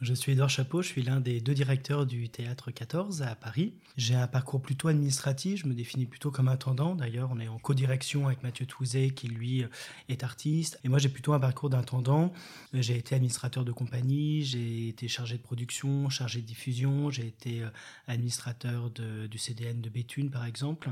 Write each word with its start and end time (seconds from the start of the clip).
Je 0.00 0.14
suis 0.14 0.32
Edouard 0.32 0.48
Chapeau, 0.48 0.80
je 0.80 0.88
suis 0.88 1.02
l'un 1.02 1.20
des 1.20 1.42
deux 1.42 1.52
directeurs 1.52 2.06
du 2.06 2.30
Théâtre 2.30 2.70
14 2.70 3.20
à 3.20 3.34
Paris. 3.34 3.74
J'ai 3.98 4.14
un 4.14 4.26
parcours 4.26 4.62
plutôt 4.62 4.88
administratif, 4.88 5.60
je 5.60 5.66
me 5.66 5.74
définis 5.74 6.06
plutôt 6.06 6.30
comme 6.30 6.48
intendant. 6.48 6.94
D'ailleurs, 6.94 7.28
on 7.30 7.38
est 7.38 7.48
en 7.48 7.58
co-direction 7.58 8.26
avec 8.26 8.42
Mathieu 8.42 8.64
Touzé 8.64 9.10
qui 9.10 9.28
lui 9.28 9.62
est 10.08 10.24
artiste. 10.24 10.80
Et 10.84 10.88
moi, 10.88 10.98
j'ai 10.98 11.10
plutôt 11.10 11.34
un 11.34 11.38
parcours 11.38 11.68
d'intendant. 11.68 12.32
J'ai 12.72 12.96
été 12.96 13.14
administrateur 13.14 13.62
de 13.62 13.72
compagnie, 13.72 14.42
j'ai 14.42 14.88
été 14.88 15.06
chargé 15.06 15.36
de 15.36 15.42
production, 15.42 16.08
chargé 16.08 16.40
de 16.40 16.46
diffusion, 16.46 17.10
j'ai 17.10 17.26
été 17.26 17.62
euh, 17.62 17.68
administrateur 18.06 18.88
du 18.88 19.36
CDN 19.36 19.82
de 19.82 19.90
Béthune 19.90 20.30
par 20.30 20.46
exemple. 20.46 20.90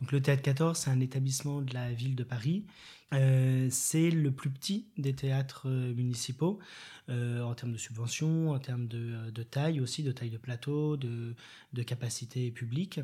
Donc 0.00 0.12
le 0.12 0.22
Théâtre 0.22 0.42
14, 0.42 0.78
c'est 0.78 0.90
un 0.90 1.00
établissement 1.00 1.60
de 1.60 1.74
la 1.74 1.92
ville 1.92 2.14
de 2.14 2.22
Paris 2.22 2.62
euh, 3.12 3.68
c'est 3.70 4.10
le 4.10 4.30
plus 4.30 4.50
petit 4.50 4.86
des 4.96 5.14
théâtres 5.14 5.68
euh, 5.68 5.94
municipaux 5.94 6.58
euh, 7.10 7.42
en 7.42 7.54
termes 7.54 7.72
de 7.72 7.78
subventions, 7.78 8.50
en 8.50 8.58
termes 8.58 8.88
de, 8.88 9.42
taille 9.42 9.80
aussi, 9.80 10.02
de 10.02 10.10
taille 10.10 10.30
de 10.30 10.38
plateau, 10.38 10.96
de, 10.96 11.34
de 11.74 11.82
capacité 11.82 12.50
publique. 12.50 13.00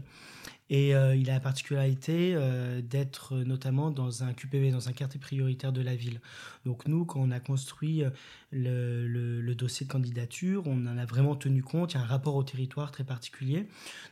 Et 0.73 0.91
il 0.91 1.31
a 1.31 1.33
la 1.33 1.41
particularité 1.41 2.37
d'être 2.85 3.37
notamment 3.39 3.91
dans 3.91 4.23
un 4.23 4.33
QPV, 4.33 4.71
dans 4.71 4.89
un 4.89 4.93
quartier 4.93 5.19
prioritaire 5.19 5.73
de 5.73 5.83
la 5.83 5.97
ville. 5.97 6.21
Donc 6.65 6.87
nous, 6.87 7.05
quand 7.05 7.19
on 7.19 7.33
a 7.33 7.41
construit 7.41 8.05
le, 8.53 9.09
le, 9.09 9.55
dossier 9.57 9.85
de 9.85 9.91
candidature, 9.91 10.63
on 10.67 10.87
en 10.87 10.97
a 10.97 11.05
vraiment 11.07 11.35
tenu 11.35 11.65
compte. 11.65 11.95
Il 11.95 11.97
y 11.97 11.99
a 11.99 12.03
un 12.03 12.07
rapport 12.07 12.37
au 12.37 12.45
territoire 12.45 12.93
très 12.93 13.03
particulier. 13.03 13.67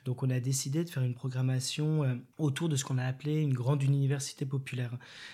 Donc 0.04 0.24
on 0.24 0.30
a 0.30 0.40
décidé 0.40 0.82
de 0.82 0.90
faire 0.90 1.04
une 1.04 1.14
programmation 1.14 2.20
autour 2.38 2.68
de 2.68 2.74
ce 2.74 2.84
qu'on 2.84 2.98
a 2.98 3.04
appelé 3.04 3.40
une 3.40 3.54
grande 3.54 3.84
université 3.84 4.44
populaire. 4.44 4.90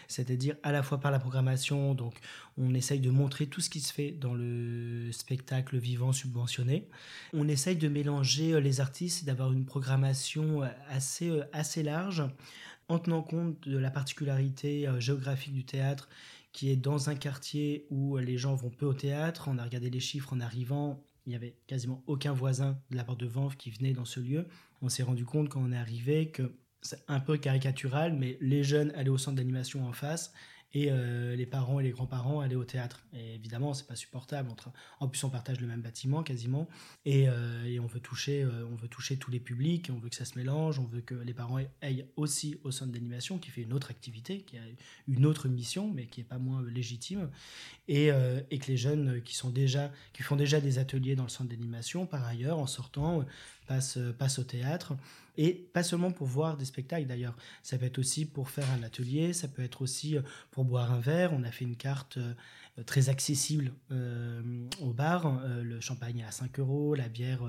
C'est-à-dire 0.08 0.43
à 0.62 0.72
la 0.72 0.82
fois 0.82 0.98
par 0.98 1.10
la 1.10 1.18
programmation, 1.18 1.94
donc 1.94 2.14
on 2.56 2.74
essaye 2.74 3.00
de 3.00 3.10
montrer 3.10 3.46
tout 3.46 3.60
ce 3.60 3.70
qui 3.70 3.80
se 3.80 3.92
fait 3.92 4.10
dans 4.10 4.34
le 4.34 5.10
spectacle 5.12 5.76
vivant 5.78 6.12
subventionné. 6.12 6.88
On 7.32 7.48
essaye 7.48 7.76
de 7.76 7.88
mélanger 7.88 8.52
euh, 8.52 8.60
les 8.60 8.80
artistes, 8.80 9.24
d'avoir 9.24 9.52
une 9.52 9.64
programmation 9.64 10.62
euh, 10.62 10.68
assez, 10.88 11.30
euh, 11.30 11.44
assez 11.52 11.82
large, 11.82 12.22
en 12.88 12.98
tenant 12.98 13.22
compte 13.22 13.66
de 13.68 13.78
la 13.78 13.90
particularité 13.90 14.86
géographique 14.98 15.54
du 15.54 15.64
théâtre, 15.64 16.08
qui 16.52 16.70
est 16.70 16.76
dans 16.76 17.08
un 17.08 17.14
quartier 17.14 17.86
où 17.90 18.18
les 18.18 18.36
gens 18.36 18.54
vont 18.54 18.68
peu 18.68 18.84
au 18.84 18.92
théâtre. 18.92 19.48
On 19.50 19.56
a 19.56 19.64
regardé 19.64 19.88
les 19.88 20.00
chiffres 20.00 20.34
en 20.34 20.40
arrivant, 20.40 21.02
il 21.24 21.30
n'y 21.30 21.36
avait 21.36 21.56
quasiment 21.66 22.02
aucun 22.06 22.34
voisin 22.34 22.78
de 22.90 22.96
la 22.96 23.04
porte 23.04 23.20
de 23.20 23.26
Vanves 23.26 23.56
qui 23.56 23.70
venait 23.70 23.94
dans 23.94 24.04
ce 24.04 24.20
lieu. 24.20 24.46
On 24.82 24.90
s'est 24.90 25.02
rendu 25.02 25.24
compte 25.24 25.48
quand 25.48 25.62
on 25.62 25.72
est 25.72 25.78
arrivé 25.78 26.28
que 26.28 26.52
c'est 26.84 27.02
un 27.08 27.18
peu 27.18 27.38
caricatural, 27.38 28.12
mais 28.12 28.36
les 28.40 28.62
jeunes 28.62 28.92
allaient 28.94 29.08
au 29.08 29.18
centre 29.18 29.36
d'animation 29.36 29.86
en 29.88 29.92
face 29.92 30.32
et 30.74 30.88
euh, 30.90 31.36
les 31.36 31.46
parents 31.46 31.78
et 31.78 31.84
les 31.84 31.90
grands-parents 31.90 32.40
allaient 32.40 32.56
au 32.56 32.64
théâtre. 32.64 33.04
Et 33.14 33.34
évidemment, 33.34 33.74
c'est 33.74 33.86
pas 33.86 33.94
supportable. 33.94 34.50
En 34.98 35.08
plus, 35.08 35.22
on 35.22 35.30
partage 35.30 35.60
le 35.60 35.68
même 35.68 35.80
bâtiment 35.80 36.22
quasiment, 36.24 36.68
et, 37.04 37.28
euh, 37.28 37.78
on 37.80 37.86
veut 37.86 38.00
toucher, 38.00 38.42
euh, 38.42 38.66
on 38.70 38.74
veut 38.74 38.88
toucher 38.88 39.16
tous 39.16 39.30
les 39.30 39.38
publics. 39.38 39.90
On 39.94 39.98
veut 39.98 40.08
que 40.08 40.16
ça 40.16 40.24
se 40.24 40.36
mélange. 40.36 40.80
On 40.80 40.84
veut 40.84 41.00
que 41.00 41.14
les 41.14 41.32
parents 41.32 41.58
aillent 41.80 42.06
aussi 42.16 42.58
au 42.64 42.72
centre 42.72 42.92
d'animation, 42.92 43.38
qui 43.38 43.50
fait 43.50 43.62
une 43.62 43.72
autre 43.72 43.90
activité, 43.90 44.40
qui 44.40 44.58
a 44.58 44.62
une 45.06 45.26
autre 45.26 45.48
mission, 45.48 45.90
mais 45.92 46.06
qui 46.06 46.20
est 46.20 46.24
pas 46.24 46.38
moins 46.38 46.62
légitime, 46.62 47.30
et, 47.86 48.08
et 48.50 48.58
que 48.58 48.66
les 48.66 48.76
jeunes 48.76 49.22
qui 49.22 49.34
sont 49.34 49.50
déjà, 49.50 49.92
qui 50.12 50.22
font 50.22 50.36
déjà 50.36 50.60
des 50.60 50.78
ateliers 50.78 51.14
dans 51.14 51.24
le 51.24 51.28
centre 51.28 51.50
d'animation, 51.50 52.06
par 52.06 52.24
ailleurs, 52.24 52.58
en 52.58 52.66
sortant, 52.66 53.24
passent, 53.66 53.98
passent 54.18 54.38
au 54.38 54.44
théâtre. 54.44 54.94
Et 55.36 55.52
pas 55.72 55.82
seulement 55.82 56.12
pour 56.12 56.28
voir 56.28 56.56
des 56.56 56.64
spectacles 56.64 57.06
d'ailleurs, 57.06 57.36
ça 57.62 57.76
peut 57.76 57.86
être 57.86 57.98
aussi 57.98 58.24
pour 58.24 58.50
faire 58.50 58.70
un 58.70 58.82
atelier, 58.84 59.32
ça 59.32 59.48
peut 59.48 59.62
être 59.62 59.82
aussi 59.82 60.16
euh, 60.16 60.22
pour 60.52 60.64
boire 60.64 60.92
un 60.92 61.00
verre. 61.00 61.32
On 61.32 61.42
a 61.42 61.50
fait 61.50 61.64
une 61.64 61.74
carte 61.74 62.18
euh, 62.18 62.34
très 62.86 63.08
accessible 63.08 63.72
euh, 63.90 64.42
au 64.80 64.92
bar. 64.92 65.40
le 65.62 65.80
champagne 65.80 66.24
à 66.26 66.30
5 66.30 66.60
euros, 66.60 66.94
la 66.94 67.08
bière 67.08 67.40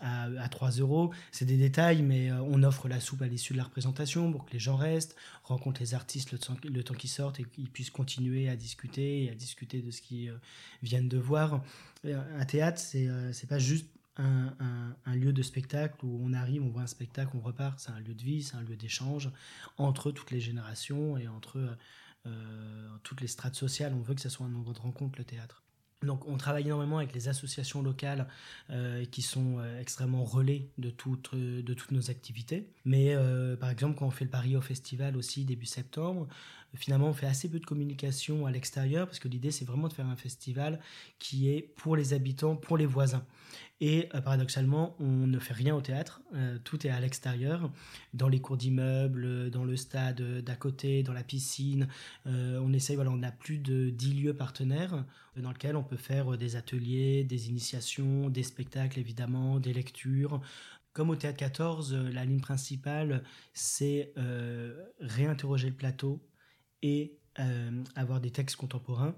à, 0.00 0.24
à 0.24 0.48
3 0.48 0.70
euros. 0.72 1.12
C'est 1.32 1.44
des 1.44 1.56
détails, 1.56 2.02
mais 2.02 2.32
on 2.32 2.62
offre 2.62 2.88
la 2.88 3.00
soupe 3.00 3.22
à 3.22 3.26
l'issue 3.26 3.52
de 3.52 3.58
la 3.58 3.64
représentation 3.64 4.30
pour 4.30 4.44
que 4.44 4.52
les 4.52 4.58
gens 4.58 4.76
restent, 4.76 5.16
rencontrent 5.42 5.80
les 5.80 5.94
artistes 5.94 6.32
le 6.32 6.38
temps, 6.38 6.56
le 6.62 6.82
temps 6.82 6.94
qu'ils 6.94 7.10
sortent 7.10 7.40
et 7.40 7.44
qu'ils 7.44 7.70
puissent 7.70 7.90
continuer 7.90 8.48
à 8.48 8.56
discuter 8.56 9.24
et 9.24 9.30
à 9.30 9.34
discuter 9.34 9.80
de 9.80 9.90
ce 9.90 10.02
qu'ils 10.02 10.34
viennent 10.82 11.08
de 11.08 11.18
voir. 11.18 11.62
Un 12.04 12.44
théâtre, 12.44 12.78
c'est 12.78 13.48
pas 13.48 13.58
juste 13.58 13.86
un, 14.16 15.14
lieu 15.14 15.32
de 15.32 15.42
spectacle 15.42 16.04
où 16.04 16.20
on 16.24 16.32
arrive, 16.32 16.62
on 16.62 16.68
voit 16.68 16.82
un 16.82 16.86
spectacle, 16.86 17.30
on 17.34 17.40
repart. 17.40 17.78
C'est 17.78 17.90
un 17.90 18.00
lieu 18.00 18.14
de 18.14 18.22
vie, 18.22 18.42
c'est 18.42 18.56
un 18.56 18.62
lieu 18.62 18.76
d'échange 18.76 19.30
entre 19.78 20.10
toutes 20.10 20.30
les 20.30 20.40
générations 20.40 21.16
et 21.16 21.28
entre 21.28 21.76
euh, 22.26 22.88
toutes 23.02 23.20
les 23.20 23.26
strates 23.26 23.54
sociales. 23.54 23.92
On 23.94 24.00
veut 24.00 24.14
que 24.14 24.20
ce 24.20 24.30
soit 24.30 24.46
un 24.46 24.54
endroit 24.54 24.72
de 24.72 24.78
rencontre, 24.78 25.18
le 25.18 25.24
théâtre. 25.24 25.62
Donc 26.02 26.26
on 26.26 26.36
travaille 26.36 26.64
énormément 26.64 26.98
avec 26.98 27.14
les 27.14 27.28
associations 27.28 27.82
locales 27.82 28.28
euh, 28.70 29.04
qui 29.06 29.22
sont 29.22 29.58
euh, 29.58 29.80
extrêmement 29.80 30.24
relais 30.24 30.68
de 30.76 30.90
toutes, 30.90 31.34
de 31.34 31.74
toutes 31.74 31.92
nos 31.92 32.10
activités. 32.10 32.68
Mais 32.84 33.14
par 33.58 33.70
exemple 33.70 33.98
quand 33.98 34.06
on 34.06 34.10
fait 34.10 34.24
le 34.24 34.30
Paris 34.30 34.56
au 34.56 34.60
Festival 34.60 35.16
aussi 35.16 35.44
début 35.44 35.66
septembre, 35.66 36.26
finalement 36.74 37.08
on 37.08 37.14
fait 37.14 37.26
assez 37.26 37.48
peu 37.50 37.58
de 37.58 37.66
communication 37.66 38.46
à 38.46 38.50
l'extérieur 38.50 39.06
parce 39.06 39.18
que 39.18 39.28
l'idée 39.28 39.50
c'est 39.50 39.64
vraiment 39.64 39.88
de 39.88 39.92
faire 39.92 40.06
un 40.06 40.16
festival 40.16 40.80
qui 41.18 41.50
est 41.50 41.62
pour 41.62 41.96
les 41.96 42.14
habitants, 42.14 42.56
pour 42.56 42.76
les 42.76 42.86
voisins. 42.86 43.24
Et 43.80 44.08
euh, 44.14 44.20
paradoxalement, 44.20 44.94
on 45.00 45.26
ne 45.26 45.38
fait 45.38 45.52
rien 45.52 45.74
au 45.74 45.80
théâtre, 45.80 46.22
euh, 46.34 46.58
tout 46.62 46.86
est 46.86 46.90
à 46.90 47.00
l'extérieur, 47.00 47.72
dans 48.12 48.28
les 48.28 48.40
cours 48.40 48.56
d'immeubles, 48.56 49.50
dans 49.50 49.64
le 49.64 49.76
stade 49.76 50.22
d'à 50.40 50.54
côté, 50.54 51.02
dans 51.02 51.12
la 51.12 51.24
piscine. 51.24 51.88
Euh, 52.26 52.60
on 52.62 52.72
essaye, 52.72 52.94
voilà, 52.94 53.10
on 53.10 53.22
a 53.22 53.32
plus 53.32 53.58
de 53.58 53.90
10 53.90 54.14
lieux 54.14 54.34
partenaires 54.34 55.04
dans 55.36 55.50
lesquels 55.50 55.76
on 55.76 55.82
peut 55.82 55.96
faire 55.96 56.38
des 56.38 56.54
ateliers, 56.54 57.24
des 57.24 57.48
initiations, 57.48 58.28
des 58.30 58.44
spectacles 58.44 59.00
évidemment, 59.00 59.58
des 59.58 59.72
lectures. 59.72 60.40
Comme 60.92 61.10
au 61.10 61.16
Théâtre 61.16 61.38
14, 61.38 61.94
la 61.94 62.24
ligne 62.24 62.40
principale, 62.40 63.24
c'est 63.52 64.14
réinterroger 65.00 65.68
le 65.68 65.74
plateau 65.74 66.24
et 66.82 67.18
avoir 67.96 68.20
des 68.20 68.30
textes 68.30 68.54
contemporains 68.54 69.16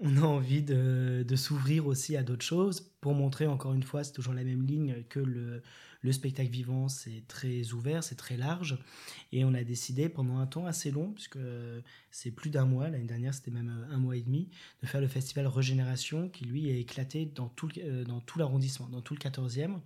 on 0.00 0.16
a 0.16 0.22
envie 0.22 0.62
de, 0.62 1.24
s'ouvrir 1.36 1.86
aussi 1.86 2.16
à 2.16 2.22
d'autres 2.22 2.44
choses 2.44 2.92
pour 3.00 3.14
montrer 3.14 3.46
encore 3.46 3.74
une 3.74 3.82
fois, 3.82 4.04
c'est 4.04 4.12
toujours 4.12 4.34
la 4.34 4.44
même 4.44 4.66
ligne 4.66 5.04
que 5.08 5.20
le, 5.20 5.62
spectacle 6.12 6.50
vivant, 6.50 6.88
c'est 6.88 7.22
très 7.28 7.72
ouvert, 7.72 8.04
c'est 8.04 8.14
très 8.14 8.36
large. 8.36 8.78
Et 9.32 9.44
on 9.44 9.54
a 9.54 9.64
décidé 9.64 10.08
pendant 10.10 10.38
un 10.38 10.46
temps 10.46 10.66
assez 10.66 10.90
long, 10.90 11.12
puisque 11.12 11.38
c'est 12.10 12.30
plus 12.30 12.50
d'un 12.50 12.66
mois, 12.66 12.90
l'année 12.90 13.06
dernière 13.06 13.32
c'était 13.32 13.50
même 13.50 13.86
un 13.90 13.98
mois 13.98 14.16
et 14.16 14.22
demi, 14.22 14.48
de 14.82 14.86
faire 14.86 15.00
le 15.00 15.08
festival 15.08 15.46
Régénération 15.46 16.28
qui 16.28 16.44
lui 16.44 16.68
est 16.68 16.78
éclaté 16.80 17.24
dans 17.24 17.48
tout, 17.48 17.70
euh, 17.78 18.04
dans 18.04 18.20
tout 18.20 18.38
l'arrondissement, 18.38 18.88
dans 18.88 19.00
tout 19.00 19.14
le 19.14 19.20
14e, 19.20 19.78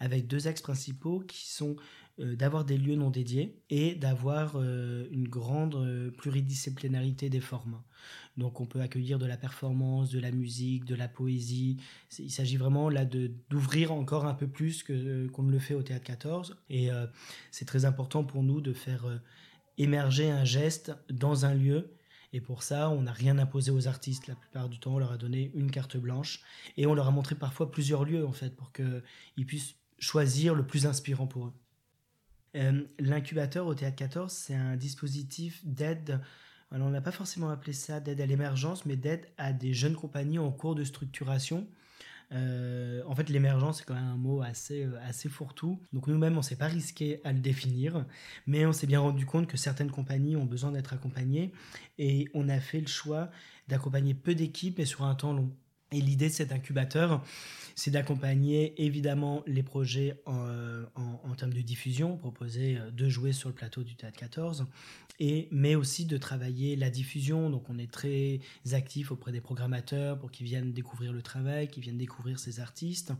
avec 0.00 0.26
deux 0.26 0.48
axes 0.48 0.62
principaux 0.62 1.20
qui 1.20 1.46
sont 1.46 1.76
euh, 1.76 2.03
d'avoir 2.18 2.64
des 2.64 2.78
lieux 2.78 2.94
non 2.94 3.10
dédiés 3.10 3.60
et 3.70 3.94
d'avoir 3.94 4.54
euh, 4.56 5.06
une 5.10 5.28
grande 5.28 5.74
euh, 5.74 6.10
pluridisciplinarité 6.10 7.28
des 7.28 7.40
formes. 7.40 7.82
Donc 8.36 8.60
on 8.60 8.66
peut 8.66 8.80
accueillir 8.80 9.18
de 9.18 9.26
la 9.26 9.36
performance, 9.36 10.10
de 10.10 10.20
la 10.20 10.30
musique, 10.30 10.84
de 10.84 10.94
la 10.94 11.08
poésie. 11.08 11.78
Il 12.18 12.30
s'agit 12.30 12.56
vraiment 12.56 12.88
là 12.88 13.04
d'ouvrir 13.04 13.92
encore 13.92 14.26
un 14.26 14.34
peu 14.34 14.46
plus 14.46 14.82
que 14.82 15.26
qu'on 15.28 15.42
ne 15.42 15.52
le 15.52 15.58
fait 15.58 15.74
au 15.74 15.82
théâtre 15.82 16.04
14 16.04 16.56
et 16.68 16.90
c'est 17.50 17.64
très 17.64 17.84
important 17.84 18.24
pour 18.24 18.42
nous 18.42 18.60
de 18.60 18.72
faire 18.72 19.06
émerger 19.78 20.30
un 20.30 20.44
geste 20.44 20.92
dans 21.08 21.46
un 21.46 21.54
lieu 21.54 21.94
et 22.34 22.40
pour 22.40 22.64
ça, 22.64 22.90
on 22.90 23.02
n'a 23.02 23.12
rien 23.12 23.38
imposé 23.38 23.70
aux 23.70 23.86
artistes. 23.86 24.26
La 24.26 24.34
plupart 24.34 24.68
du 24.68 24.80
temps, 24.80 24.94
on 24.94 24.98
leur 24.98 25.12
a 25.12 25.16
donné 25.16 25.52
une 25.54 25.70
carte 25.70 25.96
blanche 25.96 26.42
et 26.76 26.84
on 26.84 26.92
leur 26.92 27.06
a 27.06 27.12
montré 27.12 27.36
parfois 27.36 27.70
plusieurs 27.70 28.04
lieux 28.04 28.26
en 28.26 28.32
fait 28.32 28.50
pour 28.56 28.72
qu'ils 28.72 29.46
puissent 29.46 29.76
choisir 30.00 30.56
le 30.56 30.66
plus 30.66 30.84
inspirant 30.86 31.28
pour 31.28 31.46
eux. 31.46 31.52
Euh, 32.56 32.82
l'incubateur 32.98 33.66
au 33.66 33.74
Théâtre 33.74 33.96
14, 33.96 34.32
c'est 34.32 34.54
un 34.54 34.76
dispositif 34.76 35.60
d'aide, 35.64 36.20
on 36.70 36.90
n'a 36.90 37.00
pas 37.00 37.12
forcément 37.12 37.50
appelé 37.50 37.72
ça 37.72 38.00
d'aide 38.00 38.20
à 38.20 38.26
l'émergence, 38.26 38.86
mais 38.86 38.96
d'aide 38.96 39.26
à 39.38 39.52
des 39.52 39.74
jeunes 39.74 39.96
compagnies 39.96 40.38
en 40.38 40.50
cours 40.50 40.74
de 40.74 40.84
structuration. 40.84 41.66
Euh, 42.32 43.02
en 43.06 43.14
fait, 43.14 43.28
l'émergence, 43.28 43.78
c'est 43.78 43.84
quand 43.84 43.94
même 43.94 44.04
un 44.04 44.16
mot 44.16 44.42
assez, 44.42 44.84
euh, 44.84 44.98
assez 45.02 45.28
fourre-tout. 45.28 45.80
Donc 45.92 46.06
nous-mêmes, 46.06 46.36
on 46.36 46.42
s'est 46.42 46.56
pas 46.56 46.66
risqué 46.66 47.20
à 47.24 47.32
le 47.32 47.38
définir, 47.38 48.04
mais 48.46 48.66
on 48.66 48.72
s'est 48.72 48.86
bien 48.86 49.00
rendu 49.00 49.26
compte 49.26 49.46
que 49.46 49.56
certaines 49.56 49.90
compagnies 49.90 50.36
ont 50.36 50.44
besoin 50.44 50.72
d'être 50.72 50.92
accompagnées 50.92 51.52
et 51.98 52.28
on 52.34 52.48
a 52.48 52.58
fait 52.60 52.80
le 52.80 52.86
choix 52.86 53.30
d'accompagner 53.68 54.14
peu 54.14 54.34
d'équipes 54.34 54.78
et 54.78 54.84
sur 54.84 55.04
un 55.04 55.14
temps 55.14 55.32
long. 55.32 55.50
Et 55.92 56.00
l'idée 56.00 56.28
de 56.28 56.32
cet 56.32 56.50
incubateur, 56.50 57.22
c'est 57.76 57.92
d'accompagner 57.92 58.82
évidemment 58.84 59.44
les 59.46 59.62
projets 59.62 60.20
en, 60.26 60.84
termes 61.34 61.52
de 61.52 61.60
diffusion, 61.60 62.16
proposer 62.16 62.78
euh, 62.78 62.90
de 62.90 63.08
jouer 63.08 63.32
sur 63.32 63.48
le 63.48 63.54
plateau 63.54 63.82
du 63.82 63.94
Théâtre 63.94 64.18
14, 64.18 64.66
et, 65.20 65.48
mais 65.50 65.74
aussi 65.74 66.04
de 66.04 66.16
travailler 66.16 66.76
la 66.76 66.90
diffusion. 66.90 67.50
Donc 67.50 67.68
on 67.70 67.78
est 67.78 67.90
très 67.90 68.40
actif 68.72 69.12
auprès 69.12 69.32
des 69.32 69.40
programmateurs 69.40 70.18
pour 70.18 70.30
qu'ils 70.30 70.46
viennent 70.46 70.72
découvrir 70.72 71.12
le 71.12 71.22
travail, 71.22 71.68
qu'ils 71.68 71.82
viennent 71.82 71.98
découvrir 71.98 72.38
ces 72.38 72.60
artistes. 72.60 73.12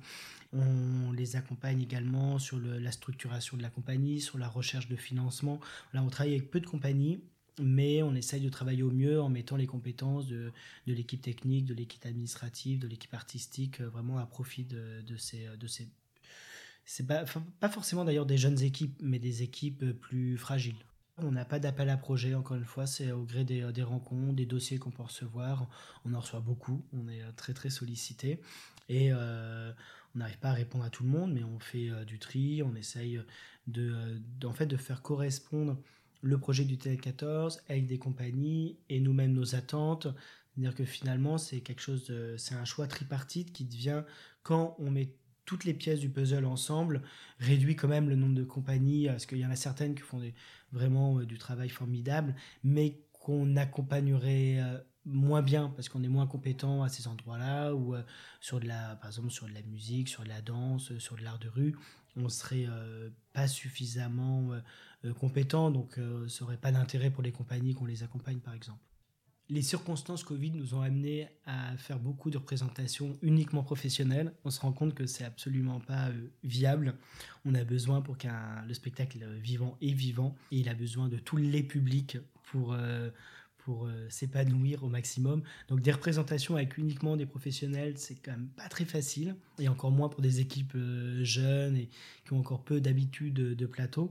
On 0.52 1.12
les 1.12 1.36
accompagne 1.36 1.82
également 1.82 2.38
sur 2.38 2.58
la 2.58 2.92
structuration 2.92 3.56
de 3.56 3.62
la 3.62 3.70
compagnie, 3.70 4.20
sur 4.20 4.38
la 4.38 4.48
recherche 4.48 4.88
de 4.88 4.96
financement. 4.96 5.60
Là, 5.92 6.02
on 6.02 6.08
travaille 6.08 6.34
avec 6.34 6.50
peu 6.50 6.60
de 6.60 6.66
compagnies 6.66 7.20
mais 7.62 8.02
on 8.02 8.14
essaye 8.14 8.40
de 8.40 8.48
travailler 8.48 8.82
au 8.82 8.90
mieux 8.90 9.20
en 9.20 9.28
mettant 9.28 9.56
les 9.56 9.66
compétences 9.66 10.26
de, 10.26 10.52
l'équipe 10.86 11.22
technique, 11.22 11.64
de 11.64 11.74
l'équipe 11.74 12.04
administrative, 12.04 12.80
de 12.80 12.88
l'équipe 12.88 13.14
artistique, 13.14 13.80
euh, 13.80 13.88
vraiment 13.88 14.18
à 14.18 14.26
profit. 14.26 14.64
De 14.64 15.16
ces 15.16 15.88
c'est 16.84 17.06
pas, 17.06 17.24
pas 17.60 17.68
forcément 17.68 18.04
d'ailleurs 18.04 18.26
des 18.26 18.38
jeunes 18.38 18.60
équipes, 18.62 19.00
mais 19.02 19.18
des 19.18 19.42
équipes 19.42 19.92
plus 19.92 20.36
fragiles. 20.36 20.76
On 21.18 21.30
n'a 21.30 21.44
pas 21.44 21.60
d'appel 21.60 21.90
à 21.90 21.96
projet, 21.96 22.34
encore 22.34 22.56
une 22.56 22.64
fois, 22.64 22.86
c'est 22.86 23.12
au 23.12 23.22
gré 23.22 23.44
des, 23.44 23.82
rencontres, 23.82 24.34
des 24.34 24.46
dossiers 24.46 24.78
qu'on 24.78 24.90
peut 24.90 25.04
recevoir. 25.04 25.68
On 26.04 26.12
en 26.12 26.20
reçoit 26.20 26.40
beaucoup, 26.40 26.84
on 26.92 27.08
est 27.08 27.22
très 27.36 27.54
très 27.54 27.70
sollicité. 27.70 28.40
Et 28.88 29.12
euh, 29.12 29.72
on 30.14 30.18
n'arrive 30.18 30.38
pas 30.38 30.50
à 30.50 30.54
répondre 30.54 30.84
à 30.84 30.90
tout 30.90 31.04
le 31.04 31.10
monde, 31.10 31.32
mais 31.32 31.44
on 31.44 31.60
fait 31.60 31.88
euh, 31.88 32.04
du 32.04 32.18
tri, 32.18 32.62
on 32.64 32.74
essaye 32.74 33.20
de, 33.68 34.20
en 34.44 34.52
fait, 34.52 34.66
de 34.66 34.76
faire 34.76 35.02
correspondre 35.02 35.78
le 36.20 36.38
projet 36.38 36.64
du 36.64 36.76
TL14 36.76 37.60
avec 37.68 37.86
des 37.86 37.98
compagnies 37.98 38.76
et 38.88 38.98
nous-mêmes 38.98 39.34
nos 39.34 39.54
attentes. 39.54 40.08
C'est-à-dire 40.54 40.74
que 40.74 40.84
finalement, 40.84 41.38
c'est 41.38 41.62
un 42.52 42.64
choix 42.64 42.88
tripartite 42.88 43.52
qui 43.52 43.64
devient 43.64 44.02
quand 44.42 44.74
on 44.78 44.90
met 44.90 45.14
toutes 45.44 45.64
les 45.64 45.74
pièces 45.74 46.00
du 46.00 46.08
puzzle 46.08 46.44
ensemble, 46.44 47.02
réduit 47.38 47.76
quand 47.76 47.88
même 47.88 48.08
le 48.08 48.16
nombre 48.16 48.34
de 48.34 48.44
compagnies, 48.44 49.06
parce 49.06 49.26
qu'il 49.26 49.38
y 49.38 49.46
en 49.46 49.50
a 49.50 49.56
certaines 49.56 49.94
qui 49.94 50.02
font 50.02 50.20
vraiment 50.72 51.18
euh, 51.18 51.26
du 51.26 51.38
travail 51.38 51.68
formidable, 51.68 52.34
mais 52.62 53.00
qu'on 53.12 53.56
accompagnerait 53.56 54.60
euh, 54.60 54.78
moins 55.06 55.42
bien 55.42 55.72
parce 55.76 55.88
qu'on 55.88 56.02
est 56.02 56.08
moins 56.08 56.26
compétent 56.26 56.82
à 56.82 56.88
ces 56.88 57.08
endroits-là 57.08 57.74
ou 57.74 57.94
euh, 57.94 58.02
sur 58.40 58.60
de 58.60 58.66
la 58.66 58.96
par 58.96 59.10
exemple 59.10 59.30
sur 59.30 59.46
de 59.46 59.52
la 59.52 59.62
musique 59.62 60.08
sur 60.08 60.24
de 60.24 60.28
la 60.28 60.40
danse 60.40 60.96
sur 60.98 61.16
de 61.16 61.22
l'art 61.22 61.38
de 61.38 61.48
rue 61.48 61.76
on 62.16 62.30
serait 62.30 62.66
pas 63.34 63.46
suffisamment 63.46 64.50
compétent 65.20 65.70
donc 65.70 65.98
ça 66.28 66.44
aurait 66.44 66.56
pas 66.56 66.72
d'intérêt 66.72 67.10
pour 67.10 67.22
les 67.22 67.32
compagnies 67.32 67.74
qu'on 67.74 67.84
les 67.84 68.02
accompagne 68.02 68.38
par 68.38 68.54
exemple 68.54 68.80
les 69.50 69.62
circonstances 69.62 70.24
Covid 70.24 70.52
nous 70.52 70.74
ont 70.74 70.80
amené 70.80 71.28
à 71.46 71.76
faire 71.76 71.98
beaucoup 71.98 72.30
de 72.30 72.38
représentations 72.38 73.18
uniquement 73.20 73.62
professionnelles. 73.62 74.32
On 74.44 74.50
se 74.50 74.60
rend 74.60 74.72
compte 74.72 74.94
que 74.94 75.06
c'est 75.06 75.24
absolument 75.24 75.80
pas 75.80 76.08
euh, 76.08 76.30
viable. 76.42 76.94
On 77.44 77.54
a 77.54 77.64
besoin 77.64 78.00
pour 78.00 78.16
qu'un 78.16 78.64
le 78.66 78.74
spectacle 78.74 79.18
vivant 79.40 79.76
et 79.80 79.92
vivant 79.92 80.34
et 80.50 80.58
il 80.58 80.68
a 80.68 80.74
besoin 80.74 81.08
de 81.08 81.18
tous 81.18 81.36
les 81.36 81.62
publics 81.62 82.18
pour 82.44 82.72
euh, 82.72 83.10
pour 83.58 83.86
euh, 83.86 84.06
s'épanouir 84.10 84.84
au 84.84 84.88
maximum. 84.88 85.42
Donc 85.68 85.80
des 85.80 85.92
représentations 85.92 86.56
avec 86.56 86.76
uniquement 86.76 87.16
des 87.16 87.26
professionnels, 87.26 87.94
c'est 87.96 88.14
quand 88.14 88.32
même 88.32 88.48
pas 88.56 88.68
très 88.68 88.84
facile 88.84 89.36
et 89.58 89.68
encore 89.68 89.90
moins 89.90 90.08
pour 90.08 90.20
des 90.20 90.40
équipes 90.40 90.76
jeunes 91.22 91.76
et 91.76 91.88
qui 92.24 92.32
ont 92.32 92.40
encore 92.40 92.62
peu 92.62 92.80
d'habitude 92.80 93.34
de 93.34 93.66
plateau 93.66 94.10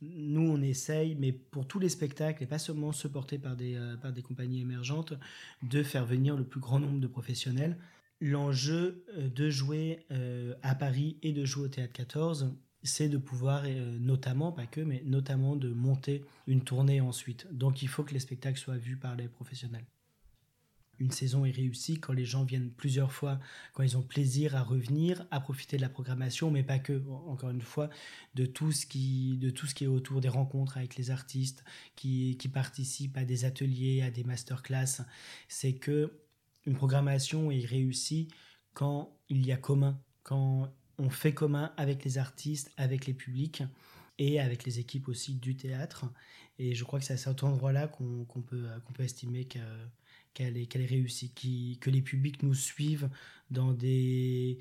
nous, 0.00 0.48
on 0.48 0.62
essaye, 0.62 1.16
mais 1.16 1.32
pour 1.32 1.66
tous 1.66 1.78
les 1.78 1.88
spectacles, 1.88 2.42
et 2.42 2.46
pas 2.46 2.58
seulement 2.58 2.92
ceux 2.92 3.08
portés 3.08 3.38
par 3.38 3.56
des, 3.56 3.74
euh, 3.74 3.96
par 3.96 4.12
des 4.12 4.22
compagnies 4.22 4.60
émergentes, 4.60 5.14
de 5.62 5.82
faire 5.82 6.06
venir 6.06 6.36
le 6.36 6.44
plus 6.44 6.60
grand 6.60 6.78
nombre 6.78 7.00
de 7.00 7.06
professionnels. 7.06 7.76
L'enjeu 8.20 9.04
euh, 9.16 9.28
de 9.28 9.50
jouer 9.50 10.06
euh, 10.10 10.54
à 10.62 10.74
Paris 10.74 11.16
et 11.22 11.32
de 11.32 11.44
jouer 11.44 11.64
au 11.64 11.68
Théâtre 11.68 11.92
14, 11.92 12.54
c'est 12.84 13.08
de 13.08 13.18
pouvoir, 13.18 13.64
notamment, 13.98 14.52
pas 14.52 14.66
que, 14.66 14.80
mais 14.80 15.02
notamment 15.04 15.56
de 15.56 15.68
monter 15.68 16.24
une 16.46 16.62
tournée 16.62 17.00
ensuite. 17.00 17.52
Donc 17.52 17.82
il 17.82 17.88
faut 17.88 18.04
que 18.04 18.14
les 18.14 18.20
spectacles 18.20 18.58
soient 18.58 18.76
vus 18.76 18.96
par 18.96 19.16
les 19.16 19.26
professionnels 19.26 19.84
une 20.98 21.10
saison 21.10 21.44
est 21.44 21.50
réussie 21.50 21.98
quand 21.98 22.12
les 22.12 22.24
gens 22.24 22.44
viennent 22.44 22.70
plusieurs 22.70 23.12
fois, 23.12 23.38
quand 23.72 23.82
ils 23.82 23.96
ont 23.96 24.02
plaisir 24.02 24.56
à 24.56 24.62
revenir, 24.62 25.26
à 25.30 25.40
profiter 25.40 25.76
de 25.76 25.82
la 25.82 25.88
programmation, 25.88 26.50
mais 26.50 26.62
pas 26.62 26.78
que, 26.78 27.02
encore 27.26 27.50
une 27.50 27.62
fois, 27.62 27.88
de 28.34 28.46
tout 28.46 28.72
ce 28.72 28.86
qui, 28.86 29.36
de 29.38 29.50
tout 29.50 29.66
ce 29.66 29.74
qui 29.74 29.84
est 29.84 29.88
autour 29.88 30.20
des 30.20 30.28
rencontres 30.28 30.76
avec 30.76 30.96
les 30.96 31.10
artistes 31.10 31.64
qui, 31.96 32.36
qui 32.38 32.48
participent 32.48 33.16
à 33.16 33.24
des 33.24 33.44
ateliers, 33.44 34.02
à 34.02 34.10
des 34.10 34.24
masterclass. 34.24 35.02
C'est 35.48 35.74
que 35.74 36.12
une 36.66 36.74
programmation 36.74 37.50
est 37.50 37.64
réussie 37.64 38.28
quand 38.74 39.16
il 39.28 39.46
y 39.46 39.52
a 39.52 39.56
commun, 39.56 39.98
quand 40.22 40.70
on 40.98 41.10
fait 41.10 41.32
commun 41.32 41.72
avec 41.76 42.04
les 42.04 42.18
artistes, 42.18 42.72
avec 42.76 43.06
les 43.06 43.14
publics 43.14 43.62
et 44.18 44.40
avec 44.40 44.64
les 44.64 44.78
équipes 44.78 45.08
aussi 45.08 45.34
du 45.34 45.56
théâtre. 45.56 46.04
Et 46.58 46.74
je 46.74 46.84
crois 46.84 46.98
que 46.98 47.04
c'est 47.04 47.14
à 47.14 47.16
cet 47.16 47.44
endroit-là 47.44 47.86
qu'on 47.86 48.42
peut, 48.42 48.66
qu'on 48.84 48.92
peut 48.92 49.04
estimer 49.04 49.44
que 49.46 49.60
qu'elle 50.38 50.82
est, 50.82 50.86
réussie, 50.86 51.32
que 51.80 51.90
les 51.90 52.02
publics 52.02 52.42
nous 52.42 52.54
suivent 52.54 53.10
dans 53.50 53.72
des, 53.72 54.58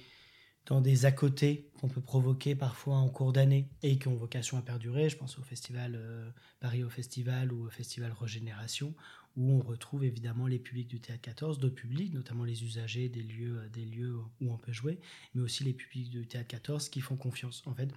dans 0.65 0.83
à 0.83 1.11
côté 1.11 1.69
qu'on 1.79 1.87
peut 1.87 2.01
provoquer 2.01 2.55
parfois 2.55 2.95
en 2.95 3.09
cours 3.09 3.31
d'année 3.31 3.69
et 3.83 3.99
qui 3.99 4.07
ont 4.07 4.15
vocation 4.15 4.57
à 4.57 4.61
perdurer. 4.61 5.09
Je 5.09 5.17
pense 5.17 5.37
au 5.37 5.43
festival 5.43 5.93
euh, 5.95 6.29
Paris 6.59 6.83
au 6.83 6.89
Festival 6.89 7.53
ou 7.53 7.67
au 7.67 7.69
festival 7.69 8.11
Régénération, 8.11 8.95
où 9.35 9.51
on 9.51 9.59
retrouve 9.59 10.03
évidemment 10.03 10.47
les 10.47 10.57
publics 10.57 10.87
du 10.87 10.99
Théâtre 10.99 11.21
14, 11.21 11.59
d'autres 11.59 11.75
publics, 11.75 12.13
notamment 12.13 12.43
les 12.43 12.63
usagers 12.63 13.07
des 13.07 13.21
lieux, 13.21 13.69
des 13.71 13.85
lieux 13.85 14.15
où 14.41 14.51
on 14.51 14.57
peut 14.57 14.73
jouer, 14.73 14.99
mais 15.35 15.41
aussi 15.41 15.63
les 15.63 15.73
publics 15.73 16.09
du 16.09 16.25
Théâtre 16.25 16.47
14 16.47 16.89
qui 16.89 17.01
font 17.01 17.17
confiance. 17.17 17.61
En 17.67 17.75
fait, 17.75 17.93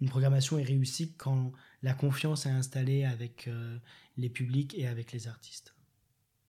une 0.00 0.08
programmation 0.08 0.56
est 0.58 0.64
réussie 0.64 1.14
quand 1.16 1.52
la 1.82 1.94
confiance 1.94 2.46
est 2.46 2.50
installée 2.50 3.04
avec 3.04 3.48
euh, 3.48 3.76
les 4.16 4.28
publics 4.28 4.78
et 4.78 4.86
avec 4.86 5.10
les 5.10 5.26
artistes. 5.26 5.74